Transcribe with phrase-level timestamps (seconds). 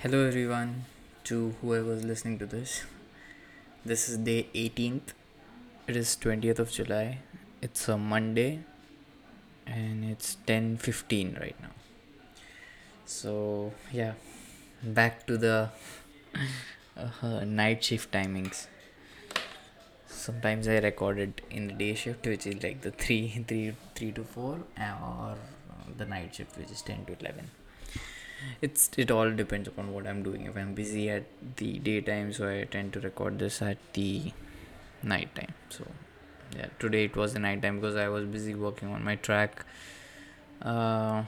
[0.00, 0.84] Hello, everyone,
[1.24, 2.82] to whoever's listening to this.
[3.82, 5.14] This is day 18th.
[5.86, 7.20] It is 20th of July.
[7.62, 8.60] It's a Monday
[9.66, 11.72] and it's 10:15 right now.
[13.06, 14.12] So, yeah,
[14.82, 15.70] back to the
[16.98, 18.66] uh, night shift timings.
[20.06, 24.12] Sometimes I record it in the day shift, which is like the 3 3 3
[24.12, 24.58] to 4
[25.12, 25.36] or
[25.96, 27.50] the night shift which is 10 to 11
[28.60, 30.46] it's it all depends upon what i'm doing.
[30.46, 31.24] If i'm busy at
[31.56, 34.32] the daytime so i tend to record this at the
[35.02, 35.54] night time.
[35.70, 35.86] So
[36.56, 39.64] yeah today it was the night time because i was busy working on my track
[40.62, 41.24] uh,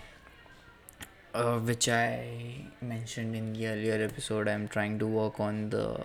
[1.35, 4.49] uh, which i mentioned in the earlier episode.
[4.49, 6.01] I'm trying to work on the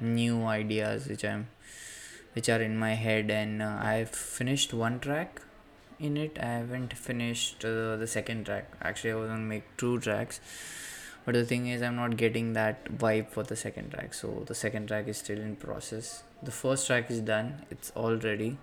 [0.00, 1.48] new ideas which i'm
[2.32, 3.30] which are in my head.
[3.30, 5.40] And uh, i've finished one track
[5.98, 6.38] in it.
[6.40, 8.70] I haven't finished uh, the second track.
[8.82, 10.40] Actually i was gonna make two tracks.
[11.24, 14.14] But the thing is i'm not getting that vibe for the second track.
[14.14, 16.22] So the second track is still in process.
[16.42, 17.64] The first track is done.
[17.70, 18.58] It's all ready.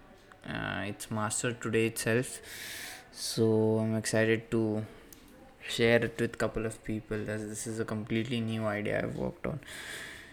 [0.47, 2.39] Uh, it's mastered today itself.
[3.11, 4.85] So i'm excited to
[5.67, 7.29] share it with couple of people.
[7.29, 9.59] As this is a completely new idea i've worked on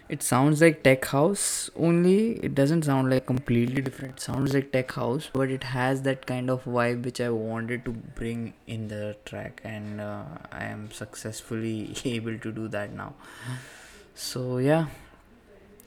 [0.09, 2.33] it sounds like tech house only.
[2.49, 4.15] It doesn't sound like completely different.
[4.15, 7.85] It sounds like tech house but it has that kind of vibe which i wanted
[7.85, 13.15] to bring in the track and uh, i am successfully able to do that now.
[14.15, 14.87] So yeah.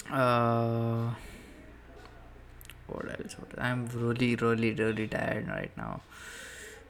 [0.09, 1.13] Uh
[2.87, 3.35] what else?
[3.57, 6.01] I'm really really really tired right now.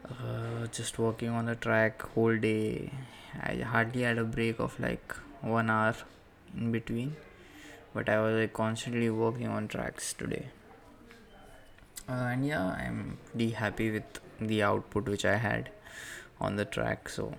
[0.09, 2.91] Uh, just working on the track whole day.
[3.39, 5.95] I hardly had a break of like one hour
[6.57, 7.15] in between
[7.93, 10.47] but i was like constantly working on tracks today.
[12.09, 15.69] Uh, and yeah i'm pretty happy with the output which i had
[16.39, 17.33] on the track so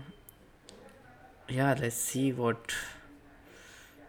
[1.48, 2.74] yeah let's see what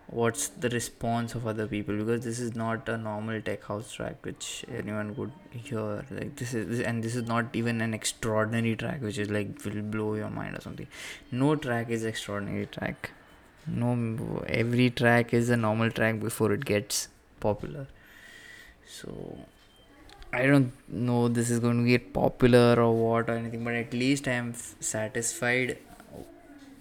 [0.07, 4.23] what's the response of other people because this is not a normal tech house track
[4.23, 9.01] which anyone would hear like this is and this is not even an extraordinary track
[9.01, 10.87] which is like will blow your mind or something.
[11.31, 13.11] No track is extraordinary track
[13.67, 17.07] no every track is a normal track before it gets
[17.39, 17.87] popular.
[18.87, 19.37] So
[20.33, 23.93] i don't know this is going to get popular or what or anything but at
[23.93, 25.77] least i am f- satisfied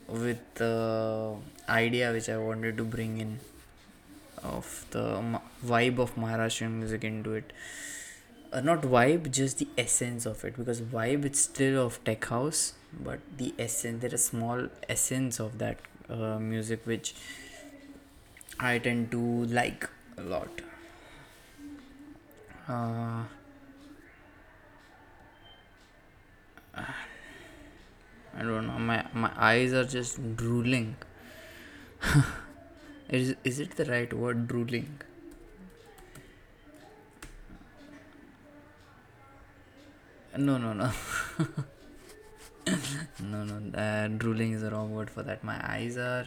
[0.09, 1.35] with the
[1.69, 3.39] idea which i wanted to bring in
[4.43, 7.53] of the vibe of maharashtrian music into it.
[8.53, 12.75] Uh, not vibe just the essence of it because vibe it's still of tech house
[13.01, 17.15] but the essence there is a small essence of that uh, music which
[18.59, 20.61] I tend to like a lot.
[22.69, 23.25] Uh,
[28.37, 28.79] I don't know.
[28.79, 30.97] My my eyes are just drooling.
[33.09, 35.01] is is it the right word, drooling?
[40.37, 40.91] No, no, no.
[42.67, 45.43] no, no, uh, drooling is the wrong word for that.
[45.43, 46.27] My eyes are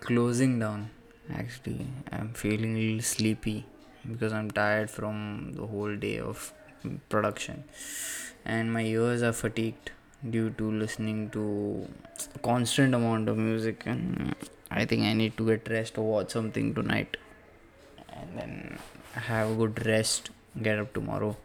[0.00, 0.90] closing down.
[1.32, 3.64] Actually, I'm feeling a little sleepy
[4.10, 6.52] because I'm tired from the whole day of
[7.08, 7.64] production,
[8.44, 9.92] and my ears are fatigued
[10.28, 11.88] due to listening to
[12.42, 13.84] constant amount of music.
[13.86, 14.34] And
[14.70, 17.16] I think I need to get rest or watch something tonight,
[18.12, 18.78] and then
[19.12, 20.30] have a good rest.
[20.62, 21.36] Get up tomorrow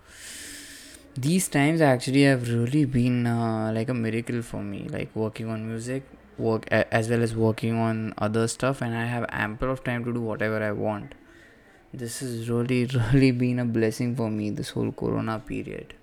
[1.18, 5.68] these times actually have really been uh, like a miracle for me like working on
[5.68, 6.04] music
[6.38, 10.14] work as well as working on other stuff and i have ample of time to
[10.14, 11.14] do whatever i want.
[11.94, 15.96] This has really really been a blessing for me this whole corona period.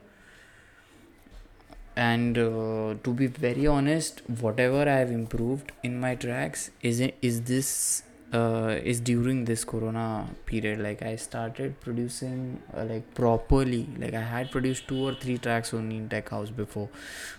[1.95, 7.17] And uh, to be very honest whatever i have improved in my tracks is it
[7.23, 10.81] is this uh, is during this corona period.
[10.81, 13.87] Like i started producing uh, like properly.
[13.99, 16.89] Like i had produced two or three tracks only in tech house before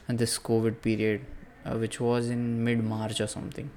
[0.08, 1.22] and this covid period
[1.66, 3.70] uh, which was in mid march or something.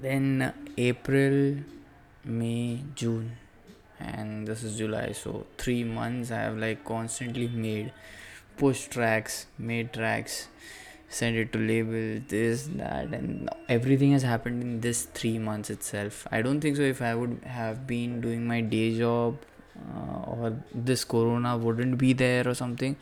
[0.00, 1.56] Then april
[2.24, 3.36] may june
[3.98, 5.12] and this is july.
[5.12, 7.92] So 3 months i have like constantly made
[8.56, 10.48] push tracks made tracks
[11.12, 16.26] send it to label this that and everything has happened in this three months itself.
[16.32, 19.36] I don't think so if i would have been doing my day job
[19.94, 22.96] uh, or this corona wouldn't be there or something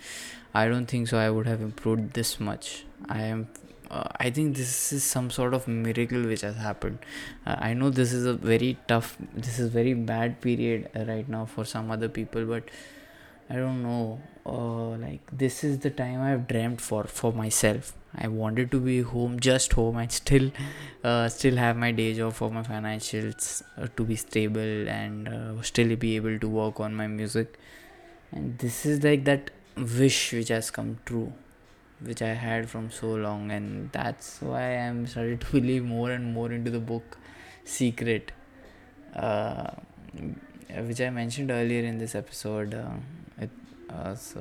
[0.55, 2.85] i don't think so i would have improved this much.
[3.09, 3.49] I am
[3.91, 6.99] uh, i think this is some sort of miracle which has happened.
[7.47, 11.45] Uh, i know this is a very tough this is very bad period right now
[11.45, 12.65] for some other people but
[13.49, 18.29] i don't know uh, like this is the time i've dreamt for for myself I
[18.29, 20.51] wanted to be home, just home, and still,
[21.05, 25.63] uh, still have my day job for my financials uh, to be stable and uh,
[25.63, 27.59] still be able to work on my music.
[28.33, 31.33] And this is like that wish which has come true,
[32.01, 36.33] which I had from so long, and that's why I'm started to believe more and
[36.35, 37.19] more into the book
[37.65, 38.33] Secret,
[39.15, 39.71] uh,
[40.81, 42.75] which I mentioned earlier in this episode.
[42.75, 42.91] Uh,
[43.39, 43.51] it,
[43.89, 44.41] uh, so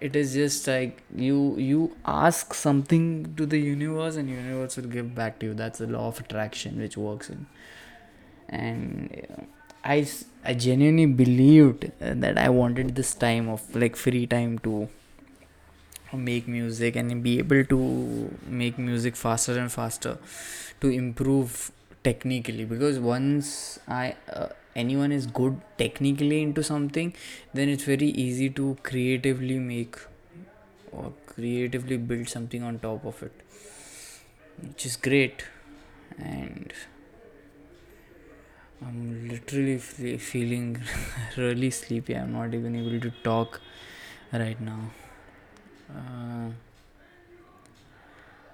[0.00, 5.14] it is just like you you ask something to the universe and universe will give
[5.14, 5.54] back to you.
[5.54, 7.46] That's the law of attraction which works in.
[8.48, 9.42] And uh,
[9.82, 10.06] i
[10.44, 14.88] i genuinely believed that i wanted this time of like free time to
[16.12, 20.18] make music and be able to make music faster and faster
[20.80, 21.70] to improve
[22.02, 22.64] technically.
[22.64, 27.12] Because once i uh, anyone is good technically into something
[27.54, 29.96] then it's very easy to creatively make
[30.92, 33.32] or creatively build something on top of it
[34.62, 35.44] which is great.
[36.18, 36.72] And
[38.82, 40.82] i'm literally feeling
[41.36, 42.14] really sleepy.
[42.14, 43.60] I'm not even able to talk
[44.32, 44.90] right now.
[45.94, 46.50] Uh,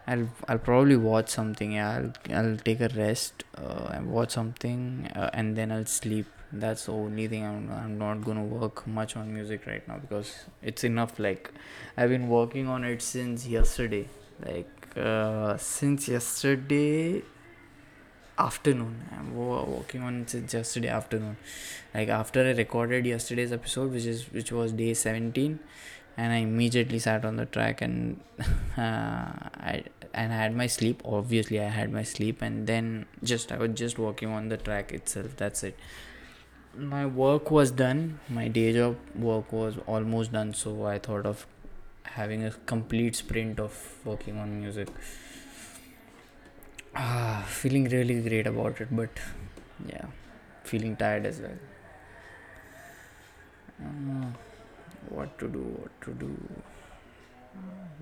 [0.07, 1.73] I'll I'll probably watch something.
[1.73, 6.27] Yeah, I'll I'll take a rest uh, and watch something, uh, and then I'll sleep.
[6.53, 7.45] That's the only thing.
[7.45, 11.19] I'm I'm not gonna work much on music right now because it's enough.
[11.19, 11.51] Like
[11.97, 14.09] I've been working on it since yesterday.
[14.45, 17.23] Like uh, since yesterday
[18.39, 19.03] afternoon.
[19.13, 21.37] I'm working on it since yesterday afternoon.
[21.95, 25.59] Like after I recorded yesterday's episode, which is which was day seventeen
[26.17, 28.21] and I immediately sat on the track and
[28.79, 29.85] uh, I
[30.15, 31.03] and I had my sleep.
[31.05, 34.93] Obviously, I had my sleep, and then just I was just working on the track
[34.93, 35.37] itself.
[35.37, 35.79] That's it.
[36.77, 38.21] My work was done.
[38.29, 40.55] My day job work was almost done.
[40.55, 41.47] So I thought of
[42.05, 44.89] having a complete sprint of working on music.
[46.97, 49.11] Ah, feeling really great about it, but
[49.89, 50.07] yeah,
[50.65, 51.59] feeling tired as well.
[53.83, 54.27] Uh,
[55.11, 56.31] what to do what to do?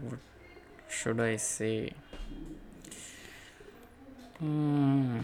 [0.03, 0.19] What
[0.89, 1.93] should i say?
[4.39, 5.21] Hmm.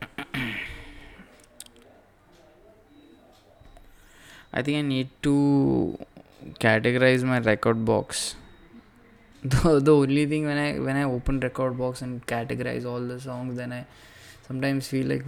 [4.52, 5.98] i think i need to
[6.60, 8.34] categorize my Rekordbox.
[9.44, 13.56] The, the only thing when i when i open Rekordbox and categorize all the songs
[13.56, 13.84] then i
[14.48, 15.24] sometimes feel like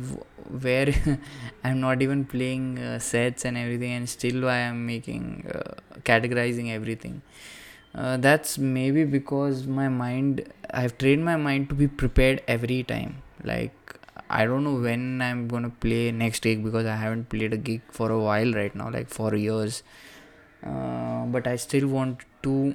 [0.67, 0.93] where
[1.65, 5.75] i'm not even playing uh, sets and everything and still i'm making uh,
[6.11, 7.21] categorizing everything.
[7.95, 13.23] Uh, that's maybe because my mind i've trained my mind to be prepared every time.
[13.45, 13.75] Like
[14.31, 17.81] i don't know when i'm gonna play next gig because i haven't played a gig
[17.91, 19.83] for a while right now like for years.
[20.65, 22.75] Uh, but i still want to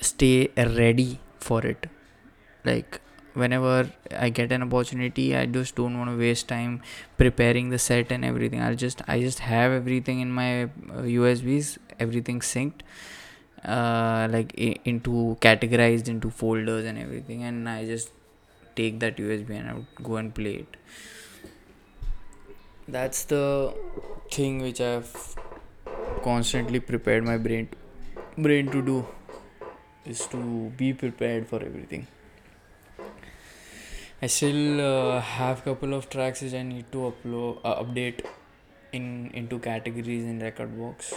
[0.00, 1.86] stay ready for it.
[2.64, 3.00] Like
[3.34, 6.82] whenever I get an opportunity, I just don't want to waste time
[7.16, 8.60] preparing the set and everything.
[8.60, 12.80] I'll just I just have everything in my uh, USBs, everything synced,
[13.64, 18.10] uh, like into categorized into folders and everything, and I just
[18.74, 20.76] take that USB and I would go and play it.
[22.86, 23.74] That's the
[24.30, 25.36] thing which I've
[26.22, 27.68] constantly prepared my brain
[28.36, 29.06] brain to do
[30.04, 30.38] is to
[30.76, 32.06] be prepared for everything.
[34.20, 38.22] I still uh, have couple of tracks which I need to upload uh, update
[38.92, 41.12] in into categories in Rekordbox.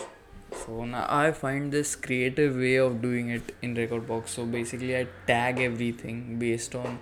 [0.54, 4.28] So now I find this creative way of doing it in Rekordbox.
[4.28, 7.00] So basically, I tag everything based on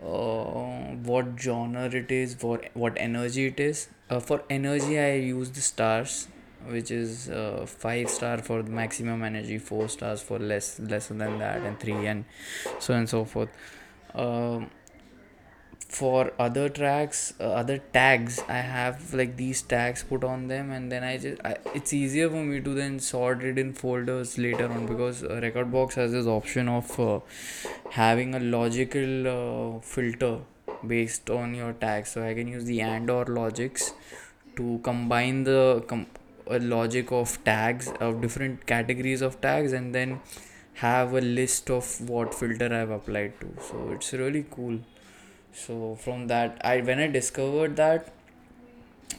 [0.00, 3.88] uh, what genre it is, for what energy it is.
[4.08, 6.28] Uh, for energy, I use the stars,
[6.68, 11.62] which is uh, five star for maximum energy, four stars for less lesser than that,
[11.62, 12.24] and three and
[12.78, 13.48] so on and so forth.
[14.14, 14.70] Um,
[15.88, 18.40] for other tracks uh, other tags.
[18.48, 22.28] I have like these tags put on them and then i just I, it's easier
[22.28, 26.26] for me to then sort it in folders later on because uh, rekordbox has this
[26.26, 27.20] option of uh,
[27.90, 30.38] having a logical uh, filter
[30.86, 33.92] based on your tags so i can use the and or logics
[34.56, 36.06] to combine the com-
[36.50, 40.20] logic of tags of different categories of tags and then
[40.74, 43.48] have a list of what filter i've applied to.
[43.60, 44.78] So it's really cool
[45.52, 48.12] so from that i when i discovered that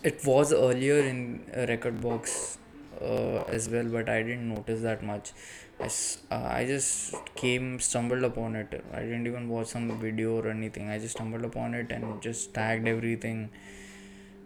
[0.03, 2.57] it was earlier in rekordbox
[3.01, 5.31] uh, as well but i didn't notice that much
[5.79, 5.89] I,
[6.31, 10.89] uh, I just came stumbled upon it i didn't even watch some video or anything
[10.89, 13.49] i just stumbled upon it and just tagged everything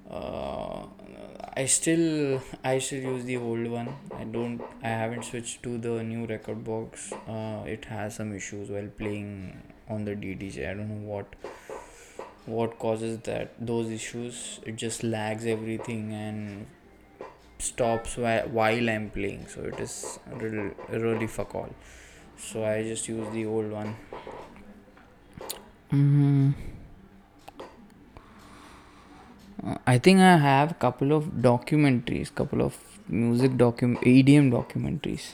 [0.10, 0.86] uh,
[1.56, 3.96] I still I still use the old one.
[4.16, 7.13] I don't I haven't switched to the new Rekordbox.
[7.28, 10.70] Uh, it has some issues while playing on the DDJ.
[10.70, 11.28] I don't know what
[12.45, 14.59] what causes that those issues.
[14.65, 16.65] It just lags everything and
[17.59, 19.47] stops while, I'm playing.
[19.47, 21.69] So it is really really fuck all.
[22.38, 23.95] So I just use the old one.
[25.91, 26.51] Mm-hmm.
[29.88, 35.33] I think I have couple of documentaries, couple of music docu EDM documentaries.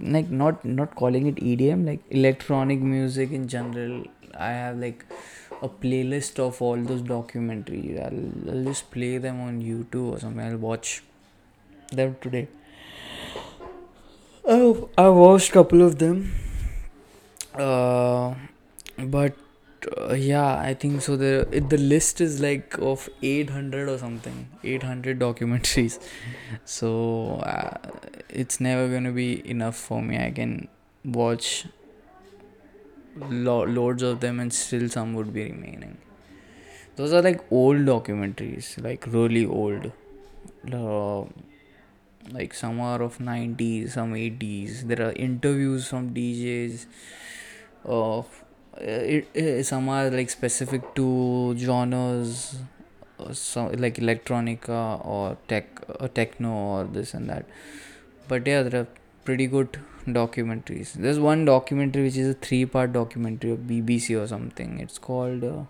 [0.00, 4.04] Like not not calling it EDM, like electronic music in general.
[4.34, 5.04] I have like
[5.62, 8.00] a playlist of all those documentaries.
[8.02, 10.44] I'll, I'll just play them on YouTube or something.
[10.44, 11.02] I'll watch
[11.92, 12.48] them today.
[14.44, 16.32] Oh, I watched couple of them.
[17.54, 18.34] Uh,
[18.98, 19.34] but
[19.96, 24.48] uh, yeah i think so the it, the list is like of 800 or something
[24.64, 26.02] 800 documentaries
[26.64, 27.76] so uh,
[28.28, 30.68] it's never to be enough for me i can
[31.04, 31.66] watch
[33.16, 35.96] lo- loads of them and still some would be remaining.
[36.96, 39.92] Those are like old documentaries like really old.
[40.72, 41.24] Uh,
[42.32, 46.86] like some are of 90s some 80s there are interviews from djs
[47.84, 48.26] of
[48.76, 52.56] uh, it, it, some are like specific to genres
[53.20, 57.46] uh, some like electronica or tech or techno or this and that.
[58.28, 58.88] But yeah there are
[59.26, 60.92] pretty good documentaries.
[60.92, 64.78] There's one documentary which is a three part documentary of bbc or something.
[64.80, 65.64] It's called uh,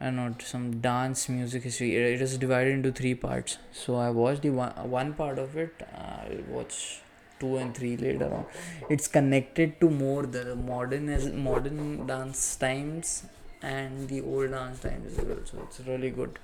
[0.00, 1.94] i don't know some dance music history.
[1.96, 3.58] It is divided into three parts.
[3.72, 5.88] So i watched the one, one part of it.
[5.94, 7.00] I'll watch
[7.40, 8.44] 2 and 3 later on.
[8.88, 13.24] It's connected to more the modern as modern dance times
[13.62, 15.38] and the old dance times as well.
[15.44, 16.38] So it's really good.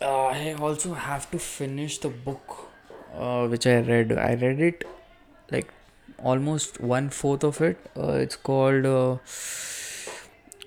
[0.00, 2.65] Uh, i also have to finish the book
[3.16, 4.84] uh, which i read i read it
[5.50, 5.72] like
[6.18, 9.16] almost one fourth of it uh, it's called uh,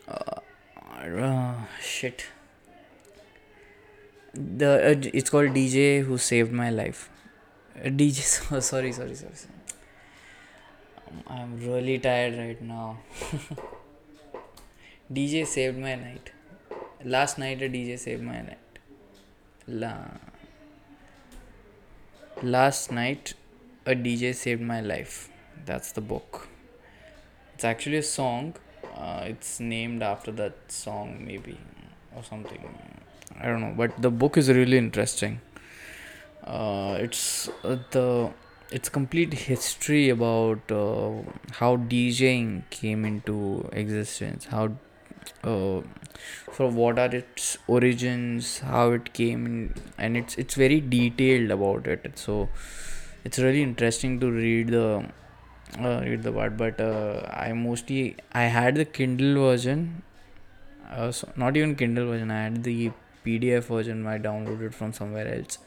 [0.07, 2.25] uh, shit
[4.33, 7.09] the uh, it's called dj who saved my life
[7.83, 8.21] DJ.
[8.61, 9.53] sorry, sorry, sorry, sorry.
[11.27, 12.97] I'm really tired right now.
[15.13, 16.31] DJ saved my night.
[17.03, 18.57] Last night, a DJ saved my night.
[19.67, 19.93] La.
[22.41, 23.33] Last night,
[23.85, 25.29] a DJ saved my life.
[25.65, 26.47] That's the book.
[27.53, 28.55] It's actually a song.
[28.95, 31.57] Uh, it's named after that song, maybe,
[32.15, 32.63] or something.
[33.39, 35.41] I don't know, but the book is really interesting
[36.49, 38.31] uh, it's uh, the
[38.71, 41.11] it's complete history about uh,
[41.53, 44.71] how DJing came into existence, how
[46.51, 52.17] for what are its origins, how it came and it's it's very detailed about it.
[52.17, 52.49] So
[53.23, 55.05] it's really interesting to read the
[55.79, 56.57] uh, read the part.
[56.57, 60.03] But uh, I mostly I had the Kindle version,
[60.91, 62.31] uh, so not even Kindle version.
[62.31, 62.91] I had the
[63.25, 64.05] PDF version.
[64.07, 65.59] I downloaded from somewhere else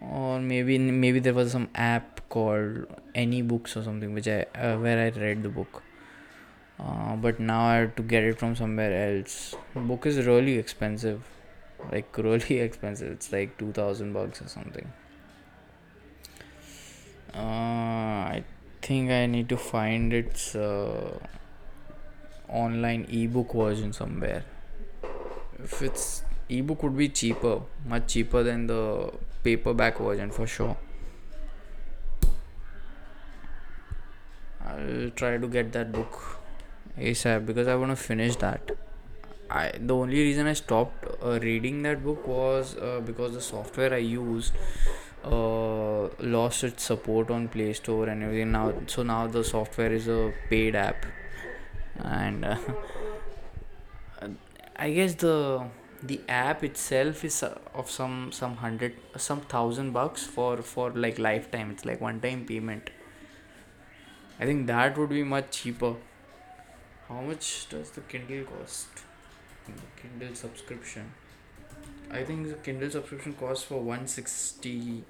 [0.00, 4.76] or maybe maybe there was some app called any books or something which i uh,
[4.78, 5.83] where i read the book
[6.78, 9.54] uh, but now i have to get it from somewhere else.
[9.74, 11.22] Book is really expensive.
[11.92, 13.12] Like really expensive.
[13.12, 14.92] It's like 2000 bucks or something.
[17.34, 18.44] Uh, i
[18.80, 21.18] think i need to find its uh,
[22.48, 24.44] online ebook version somewhere.
[25.62, 27.60] If it's ebook would be cheaper.
[27.86, 29.12] Much cheaper than the
[29.42, 30.76] paperback version for sure.
[34.64, 36.38] I'll try to get that book
[36.98, 38.70] asap because i want to finish that
[39.50, 43.92] i the only reason i stopped uh, reading that book was uh, because the software
[43.94, 44.52] i used
[45.24, 48.52] uh, lost its support on play store and everything.
[48.52, 51.06] Now so now the software is a paid app.
[52.02, 52.56] And uh,
[54.76, 55.64] i guess the
[56.02, 61.18] the app itself is uh, of some some hundred some thousand bucks for for like
[61.18, 61.70] lifetime.
[61.70, 62.90] It's like one time payment.
[64.38, 65.94] I think that would be much cheaper
[67.08, 68.88] how much does the kindle cost?
[69.66, 71.12] The kindle subscription.
[72.10, 75.04] I think the kindle subscription costs for 160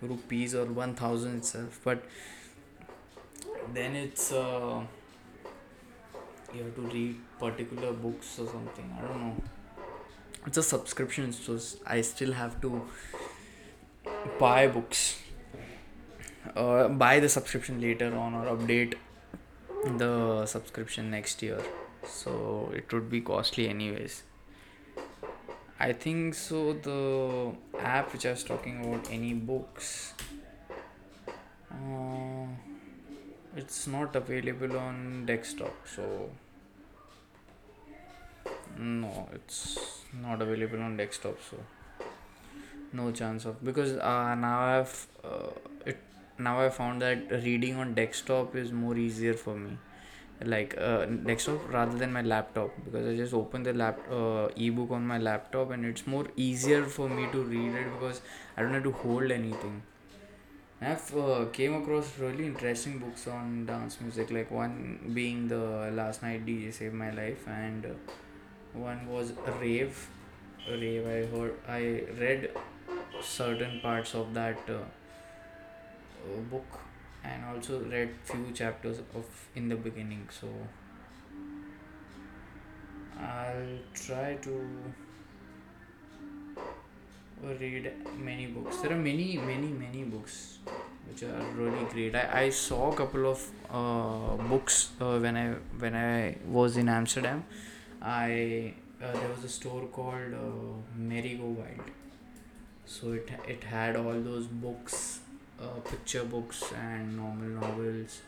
[0.00, 2.04] rupees or 1000 itself but
[3.72, 4.82] then it's uh,
[6.52, 9.36] you have to read particular books or something i don't know.
[10.46, 12.82] It's a subscription so i still have to
[14.38, 15.20] buy books
[16.54, 18.94] uh, buy the subscription later on or update
[19.98, 21.60] the subscription next year
[22.04, 24.22] so it would be costly anyways
[25.78, 26.72] I think so.
[26.72, 30.14] The app which I was talking about, any books,
[31.70, 32.46] uh,
[33.56, 35.74] it's not available on desktop.
[35.84, 36.30] So
[38.78, 41.38] no, it's not available on desktop.
[41.50, 41.58] So
[42.92, 45.50] no chance of because uh, now I've uh,
[45.84, 45.98] it
[46.38, 49.76] now I found that reading on desktop is more easier for me
[50.44, 54.90] like uh, desktop rather than my laptop because I just open the lap uh, ebook
[54.90, 58.20] on my laptop and it's more easier for me to read it because
[58.56, 59.82] I don't have to hold anything.
[60.80, 66.22] I've uh, came across really interesting books on dance music like one being the last
[66.22, 67.88] night DJ saved my life and uh,
[68.74, 70.08] one was rave
[70.68, 71.80] rave I heard I
[72.20, 72.50] read
[73.22, 74.82] certain parts of that uh,
[76.50, 76.80] book
[77.22, 80.48] and also read few chapters of in the beginning so
[83.20, 84.60] i'll try to
[87.60, 88.78] read many books.
[88.78, 90.58] There are many many many books
[91.08, 92.14] which are really great.
[92.14, 96.88] I, I saw a couple of uh, books uh, when i when i was in
[96.88, 97.44] amsterdam.
[98.00, 101.90] I uh, there was a store called uh, Merry Go Wild
[102.86, 105.20] so it it had all those books
[105.60, 108.20] uh, picture books and normal novels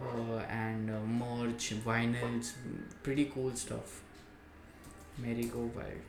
[0.00, 2.52] uh, and uh, merch, vinyls,
[3.02, 4.02] pretty cool stuff.
[5.18, 6.06] Merry Go Wild.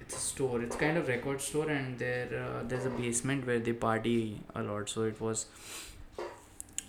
[0.00, 0.62] It's a store.
[0.62, 4.62] It's kind of record store, and there uh, there's a basement where they party a
[4.62, 4.88] lot.
[4.88, 5.46] So it was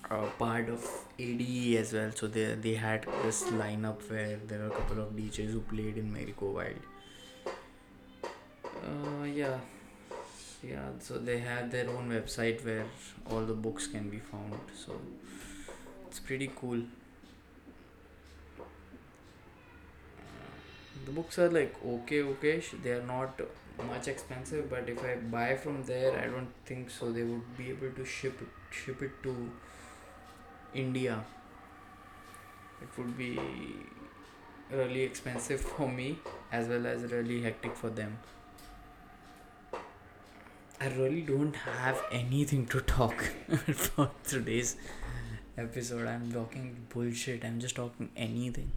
[0.10, 0.88] a part of
[1.20, 2.12] ADE as well.
[2.16, 5.98] So they they had this lineup where there were a couple of DJs who played
[5.98, 6.88] in Merry Go Wild.
[8.66, 9.58] Uh, yeah
[10.64, 12.86] yeah so they have their own website where
[13.30, 14.54] all the books can be found.
[14.76, 15.00] So
[16.08, 16.82] it's pretty cool.
[18.60, 18.64] Uh,
[21.06, 22.62] the books are like okay okay.
[22.84, 23.40] They are not
[23.88, 27.70] much expensive but if i buy from there i don't think so they would be
[27.70, 29.50] able to ship it, ship it to
[30.74, 31.24] india.
[32.82, 33.40] It would be
[34.72, 36.20] really expensive for me
[36.52, 38.18] as well as really hectic for them
[40.82, 43.22] I really don't have anything to talk
[43.74, 44.78] for today's
[45.58, 46.08] episode.
[46.08, 47.44] I'm talking bullshit.
[47.44, 48.72] I'm just talking anything.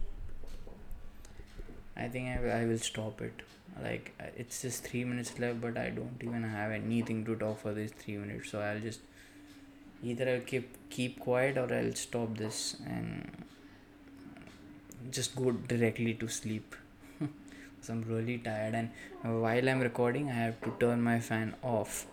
[1.95, 3.41] I think I, I will stop it.
[3.81, 7.61] Like, uh, it's just three minutes left, but I don't even have anything to talk
[7.61, 8.51] for these three minutes.
[8.51, 8.99] So I'll just
[10.03, 13.45] either I'll keep keep quiet or I'll stop this and
[15.09, 16.75] just go directly to sleep.
[17.89, 18.89] I'm really tired, and
[19.21, 22.05] while I'm recording, I have to turn my fan off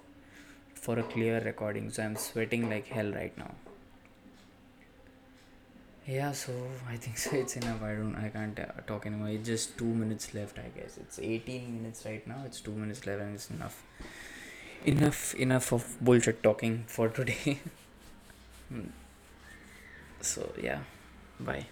[0.74, 1.90] for a clear recording.
[1.90, 3.52] So I'm sweating like hell right now.
[6.06, 6.52] Yeah, so
[6.88, 7.37] I think so.
[7.37, 7.83] It's enough.
[7.83, 8.16] I don't.
[8.16, 9.28] I can't uh, talk anymore.
[9.28, 10.59] It's just two minutes left.
[10.59, 12.42] I guess it's 18 minutes right now.
[12.46, 13.83] It's two minutes left, and it's enough.
[14.85, 15.35] Enough.
[15.35, 17.59] Enough of bullshit talking for today.
[20.20, 20.80] so yeah,
[21.38, 21.66] bye.